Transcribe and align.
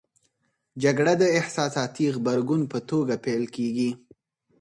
جګړه 0.83 1.13
د 1.21 1.23
احساساتي 1.39 2.05
غبرګون 2.15 2.61
په 2.71 2.79
توګه 2.89 3.15
پیل 3.25 3.43
کېږي. 3.55 3.89